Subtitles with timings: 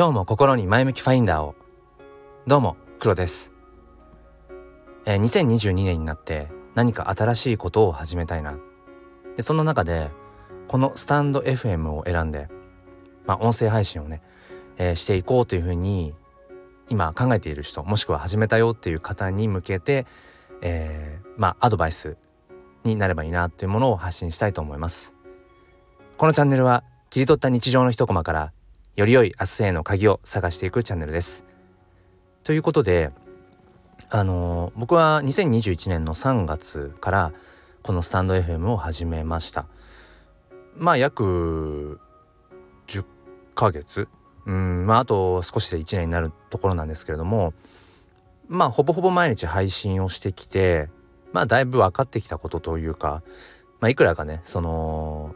[0.00, 1.54] 今日も心に前向きファインダーを。
[2.46, 3.52] どうも黒です、
[5.04, 8.58] えー、2022年になって何か新しいことを始めたいな。
[9.36, 10.10] でそんな中で
[10.68, 12.48] このスタンド FM を選んで、
[13.26, 14.22] まあ、音声配信をね、
[14.78, 16.14] えー、していこうというふうに
[16.88, 20.06] 今考えている人もしくは始めたよっていう方に向けて、
[20.62, 22.16] えー、まあアドバイス
[22.84, 25.14] になればいいなというものを発信したいと思います。
[26.16, 28.52] このチャンネルは切り取った日常の一コマから
[29.00, 31.46] より良い明日への鍵を探していくチャンネルです。
[32.44, 33.12] ということで
[34.10, 37.32] あの僕は2021年の3月から
[37.82, 39.64] このスタンド FM を始めました。
[40.76, 41.98] まあ約
[42.88, 43.06] 10
[43.54, 44.06] ヶ月
[44.44, 47.54] うんまああと少しで1年になるところなんですけれども
[48.48, 50.90] まあほぼほぼ毎日配信をしてきて
[51.32, 53.22] まあだいぶ分かってきたことというか
[53.80, 55.34] まあいくらかねその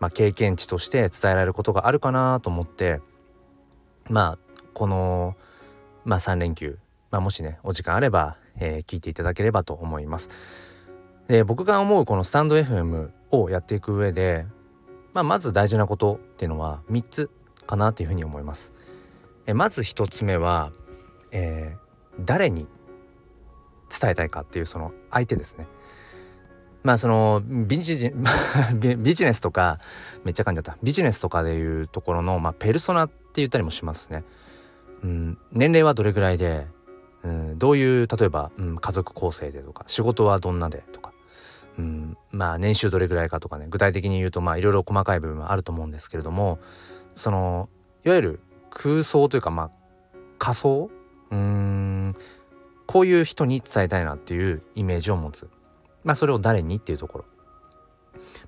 [0.00, 3.00] まあ、経験値として伝えられることがあるかなと思って
[4.08, 4.38] まあ
[4.72, 5.36] この、
[6.04, 6.78] まあ、3連休、
[7.10, 10.30] まあ、もしねお時間あれば、えー、聞いていただければと思います。
[11.28, 14.46] で僕が思うこのスタンド FM をやっていく上で、
[15.12, 17.30] まあ、まず大事なことっていうのは3つ
[17.66, 18.72] かなっていうふうに思います。
[19.46, 20.72] えまず1つ目は、
[21.30, 22.66] えー、誰に
[23.90, 25.66] 伝えたいかっていうその相手ですね。
[26.82, 28.12] まあそのビジ
[28.98, 29.78] ビジネスとか
[30.24, 30.76] めっちゃ噛んじゃった。
[30.82, 34.24] ビジネスとかでいうところの、まあ、ペルソナって言ったりもしますね。
[35.02, 36.66] うん、年齢はどれぐらいで、
[37.22, 41.12] うん、どういう例えば、うん、家族構成でとか仕事はどんなでとか、
[41.78, 43.66] うん、まあ年収どれぐらいかとかね。
[43.68, 46.58] 具体的に言うとまあいろいろ細かい部分はあると思うんですけれども
[47.14, 47.68] その
[48.04, 49.70] いわゆる空想というかまあ
[50.38, 50.90] 仮想？
[51.30, 52.16] うん。
[52.86, 55.48] こういう人に伝えたいなっていうイメージを持つ。
[56.04, 57.24] まあそれを誰にっていうところ。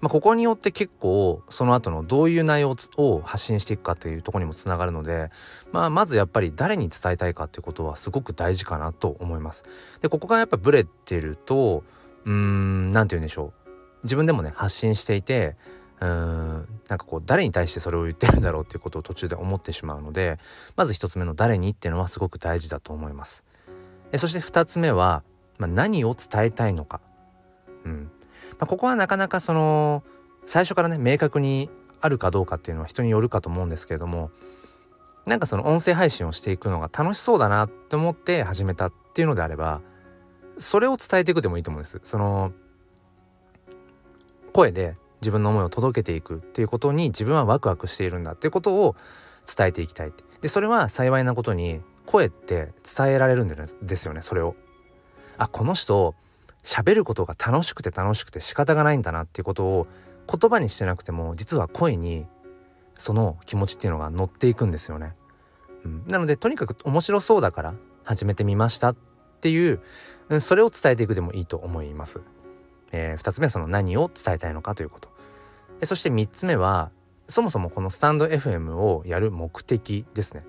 [0.00, 5.30] まあ、ここによって結構その後のどういう内容を発信していくかというとこにもつながるので、
[5.70, 9.64] まあ、まずやっぱり誰に伝えたいかっていうことはすごく大事かなと思います。
[10.00, 11.84] でここがやっぱブレてると
[12.24, 13.70] うーん何て言うんでしょう
[14.02, 15.56] 自分でもね発信していて
[16.00, 20.38] うーんなんかこう誰に対してそれを言ってるんだろうっていうことを途中で思ってしまうので
[20.76, 23.44] まず一つ目の「誰に」っていうのはすごく大事だと思います。
[24.10, 25.22] えそして二つ目は、
[25.58, 27.00] まあ、何を伝えたいのか
[27.84, 28.10] うん
[28.58, 30.02] まあ、ここはなかなかその
[30.44, 31.70] 最初からね明確に
[32.00, 34.30] あるかどうかっていうのは人によるかと思うんですけれども
[35.26, 39.80] なんかその音声配信をしていくのが楽しそうだなって思って始めたっていうのであれば
[40.58, 42.00] それを伝えていくでもいいと思うんです。
[42.02, 42.52] その
[44.52, 48.96] 声で自分の思いを届けていくっていうことに自分はワクワクしているんだっていうことを
[49.46, 54.54] 伝えていきたいでそれは幸いなことに声って伝えられるんですよねそれを。
[55.38, 56.14] あこの人
[56.62, 59.86] 喋ることが楽しくて楽しくて仕方がないんだなっていうことを
[60.30, 62.26] 言葉にしてなくても実は声に
[62.96, 65.16] その気持ちっていうのが乗っていくんですよね。
[65.84, 67.74] うん、なのでとにかく面白そうだから
[68.04, 68.96] 始めてみましたっ
[69.40, 69.80] ていう
[70.40, 72.20] それを伝えていくでもいいと思います。
[72.92, 75.10] えー、2つ目はその何を伝えたいのかということ。
[75.84, 76.90] そして3つ目は
[77.26, 80.44] そもそもこのスタンド FM をやる目的ですね。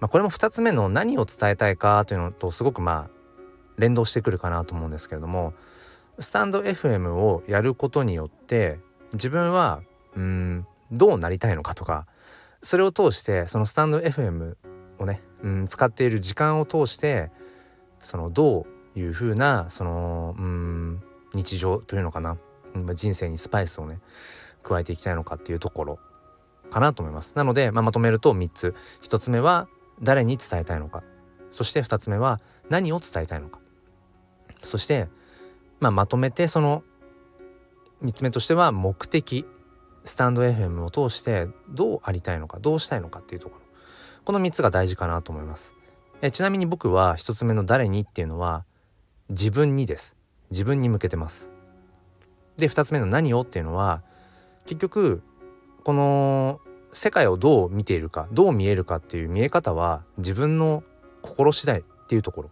[0.00, 3.15] まあ、これも2つ目の何を伝えたいかというのとすごくまあ
[3.78, 5.54] 連動してくるかなと思うんですけれども
[6.18, 8.78] スタンド FM をやることによって
[9.12, 9.82] 自分は
[10.16, 12.06] うんどうなりたいのかとか
[12.62, 14.56] それを通してそのスタンド FM
[14.98, 17.30] をね、うん、使っている時間を通して
[18.00, 21.02] そのどういうふうなそのうん
[21.34, 22.38] 日常というのかな、
[22.74, 24.00] うん、人生にスパイスをね
[24.62, 25.98] 加えていきたいのかっていうところ
[26.70, 27.32] かなと思います。
[27.36, 28.74] なので、まあ、まとめると3つ。
[29.02, 29.68] 1つ目は
[30.02, 31.04] 誰に伝えたいのか。
[31.50, 33.60] そして2つ目は何を伝えたいのか。
[34.66, 35.08] そして、
[35.80, 36.82] まあ、まとめてその
[38.02, 39.46] 3つ目としては目的
[40.04, 43.66] スタンド FM を通してどうありたいのかどうしたいのかっていうところ。
[44.24, 45.74] この3つが大事かなと思います。
[46.20, 48.64] えちなみに僕は1つ目の「誰に」っていうのは
[49.28, 50.16] 自分にです。
[50.50, 51.50] 自分に向けてます。
[52.56, 54.02] で2つ目の「何を」っていうのは
[54.66, 55.22] 結局
[55.84, 56.60] この
[56.92, 60.82] 世界をどう見ているかどう見えるかっていう見え方は自分の
[61.22, 62.50] 心次第っていうところ。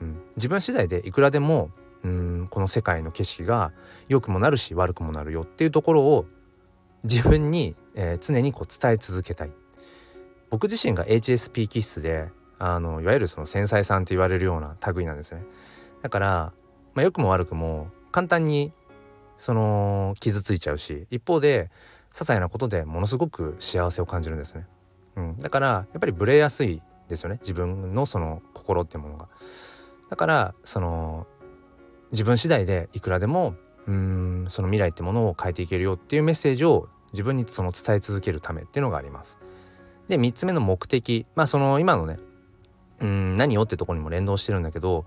[0.00, 1.70] うん、自分次第でいくらでも
[2.02, 3.72] うんこの世界の景色が
[4.08, 6.26] 良くもなるし悪くもなるよっていうところを
[7.04, 9.52] 自分に、えー、常にこう伝え続けたい。
[10.50, 15.44] 僕自身が HSP 気質であのいわゆるその繊細さんと言われるような類なんですね。
[16.02, 16.52] だから、
[16.94, 18.72] まあ、良くも悪くも簡単に
[19.36, 21.70] その傷ついちゃうし一方で
[22.12, 24.66] 些細なことでものすごく幸せを感じるんですね、
[25.16, 27.38] うん、だからやっぱりブレやすいですよね。
[27.40, 29.28] 自分のその心ってものが。
[30.10, 31.26] だからその
[32.12, 33.54] 自分次第でいくらでも
[33.86, 39.38] うんその未来ってものを変えていけるよっていうメッセージを自分にその伝え続けるためっていうのがあります。
[40.08, 42.18] で3つ目の目的まあその今のね
[43.00, 45.06] うん何をってとこにも連動してるんだけど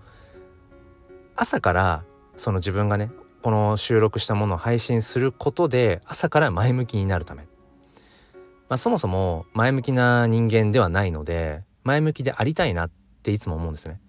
[1.35, 2.03] 朝から
[2.35, 3.11] その自分がね
[3.41, 12.91] この収録したものを配信することで朝から前向きになるため、まあ、そもそも前向きな人間ではないので前向きでありたいなっ
[13.21, 13.99] ていつも思うんですね。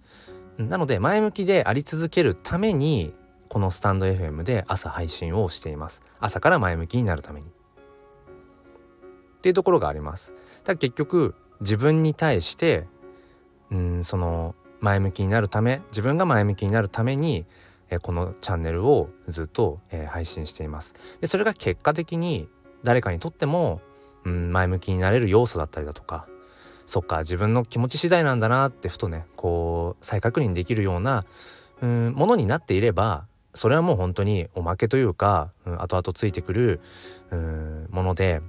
[0.57, 3.13] なので前向きであり続けるために
[3.49, 6.01] このスタンド FM で朝配信をしています。
[6.19, 7.47] 朝から前向きになるために。
[7.47, 7.51] っ
[9.41, 10.73] ていうところがありますた。
[10.73, 12.87] だ結局自分に対して
[13.71, 17.45] うんその前向きになるため自分が前向きになるために
[17.89, 20.95] えこのチャンネルをずっと、え配信しています。
[21.21, 22.49] でそれが結果的に
[22.83, 23.81] 誰かにとっても、
[24.23, 26.27] うん、前向きになれる要素だったりだとか
[26.85, 31.25] そっか自分の気持ち次第なんだなってふとねこう再確認できるような
[31.81, 36.81] うんものになっていればそれはもう本当におまけというか、うん、後々ついてくる
[37.31, 38.41] うんもので、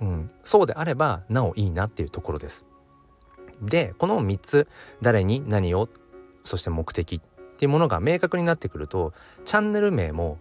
[0.00, 2.66] うん、そうであればなおいいなっていうところです。
[3.62, 4.68] でこの3つ
[5.00, 5.88] 誰に何を
[6.42, 9.12] そして目的っていうものが明確になってくると
[9.44, 10.38] チャンネル名も、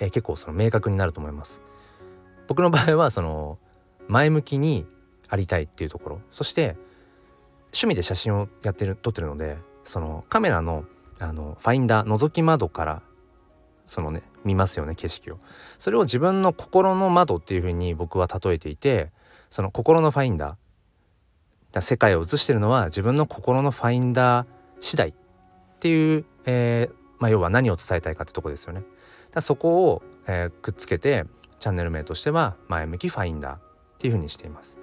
[0.00, 1.60] えー、結構その明確になると思います。
[2.48, 3.58] 僕の場合はその
[4.08, 4.86] 前向きに
[5.28, 6.76] ありたいっていうところそして
[7.66, 10.84] 趣味で写真をやってる撮ってるのでそのカメラの
[11.18, 13.02] あのファインダー覗き窓から
[13.86, 15.38] そのね見ますよね景色を
[15.78, 19.10] それを自分の心の窓っていう風に僕は例えていて
[19.48, 20.56] その心のファインダー
[21.72, 24.46] だ世界を映してるのは自分の心のファインダー
[24.80, 25.14] 次第っ
[25.78, 28.82] ていう、えー、まあ、要は何を伝えたいかってとこですよね。
[29.30, 31.24] だそこを、えー、くっつけて
[31.60, 33.60] チャンネル名としては前向きファインダーっ
[33.98, 34.78] ていう風にしています。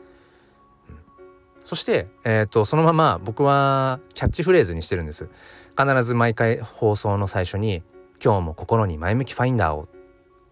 [1.63, 5.29] そして、えーと、そのまま僕はキャッチフレーズにしてるんです。
[5.77, 7.83] 必ず毎回放送の最初に
[8.23, 9.91] 「今日も心に前向きファインダーを」って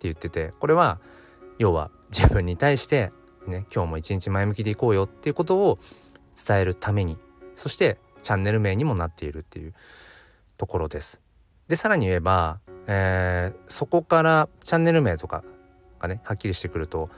[0.02, 1.00] 言っててこれは
[1.60, 3.12] 要は自分に対して
[3.46, 5.78] ね今日も一日前向きでいこうよっていうことを
[6.48, 7.18] 伝えるために
[7.56, 9.74] そしてチャンネル名にもなっているっていう
[10.58, 11.22] ところです。
[11.68, 15.44] でさらに言えば、えー、そこからチャンネル名とか
[16.00, 17.10] がねはっきりしてくると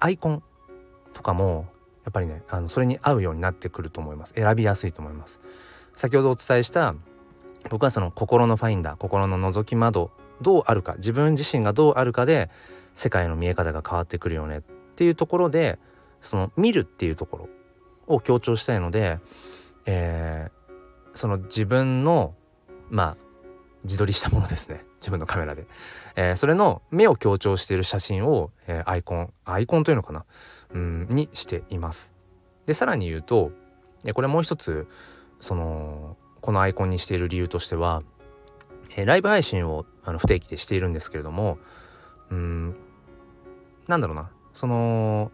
[0.00, 0.42] アイコン
[1.12, 1.66] とかも
[2.04, 4.34] やっぱりねあのそれに合うようになってくると思います。
[4.34, 5.40] 選びやすいと思います。
[5.94, 6.94] 先ほどお伝えした
[7.70, 10.10] 僕はその心のファインダー心の覗き窓
[10.40, 12.50] どうあるか自分自身がどうあるかで
[12.94, 14.62] 世界の見え方が変わってくるよねっ
[14.96, 15.78] ていうところで
[16.20, 17.48] その見るっていうとこ
[18.06, 19.18] ろを強調したいので、
[19.86, 20.72] えー、
[21.14, 22.34] その自分の
[22.90, 23.16] まあ
[23.84, 24.84] 自撮りしたものですね。
[25.02, 25.66] 自分のカメラで、
[26.16, 30.24] えー、それの目を強調している写真を、えー、アイコンアイコンというのかな？
[30.72, 32.14] うんにしています。
[32.66, 33.50] でさらに言うと
[34.14, 34.86] これもう一つ
[35.40, 38.02] そのこのアイコンにしている理由としては、
[38.96, 41.58] えー、ライブ配信をあの不定期でしているんですけれども
[42.30, 42.76] うん
[43.88, 44.30] なんだろうな。
[44.54, 45.32] その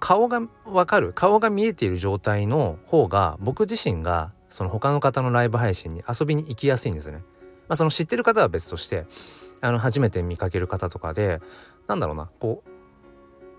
[0.00, 7.22] 顔がわかる顔が見えている状態の方が僕自身がその他の方のライブ配信に遊びに行きやすいんですね。
[7.68, 9.06] まあ、その知ってる方は別として
[9.60, 11.40] あの初めて見かける方とかで
[11.86, 12.70] なんだろうなこう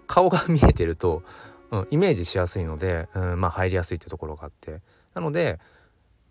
[0.07, 1.23] 顔が見えてると、
[1.71, 4.81] うん、イメージしやすいので、うん、まあ入りやすいってところがあって
[5.13, 5.59] なので、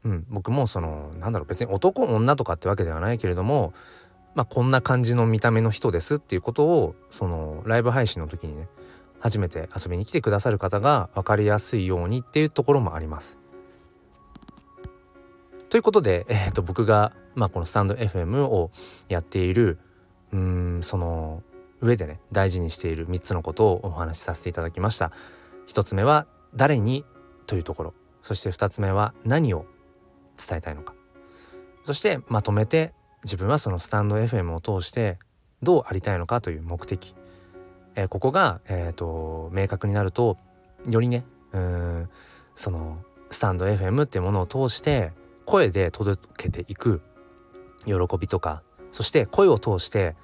[0.05, 3.73] うん、僕もそのなんだろう別に男女とかってわけではないけれども
[4.35, 8.69] まあこんな感じの見た目の人ですっていうことをそのライブ配信の時にね
[9.21, 13.39] 初めて遊びに来てくださる方が分かりやすいようにっていうところもあります。
[15.71, 18.71] ということで、えー、と僕が、まあ、このスタンド FM を
[19.09, 19.79] やっている
[20.33, 21.43] うんその
[21.81, 25.13] 上でね大事にしている3つのことをお話しさせていただきました。
[25.69, 27.05] 1つ目は誰に
[27.47, 27.95] というところ。
[28.23, 29.67] そして2つ目は何を
[30.37, 30.95] 伝えたいのか。
[31.85, 32.93] そしてまとめて
[33.23, 35.19] 自分はそのスタンド FM を通して
[35.63, 37.15] どうありたいのかという目的。
[37.95, 40.37] えー、ここが、えーと、明確になると
[40.89, 42.09] よりねうん
[42.55, 42.99] その
[43.31, 45.13] スタンド FM っていうものを通して
[45.45, 47.01] 声で届けていく。
[47.89, 50.17] 喜びとかそして声を通して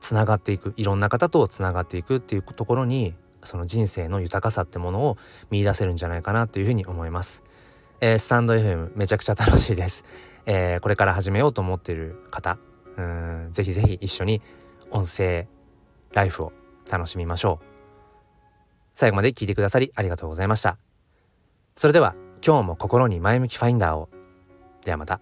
[0.00, 5.16] つながっていくいろんな方とつながっていくっていうところにその人生の豊かさってものを
[5.50, 7.42] 見出せるんじゃないかなというふうに思います。
[8.00, 10.04] えー、スタンド FM めちゃくちゃ楽しいです。
[10.46, 12.58] えー、これから始めようと思っている方
[12.96, 14.42] うんぜひぜひ一緒に
[14.90, 15.48] 音声
[16.12, 16.52] ライフを
[16.90, 17.64] 楽しみましょう。
[18.94, 20.78] 最後まで聞いてくださりありがとうございました。
[21.76, 24.08] それでは今日も心に前向きファインダーを。
[24.84, 25.20] ではまた。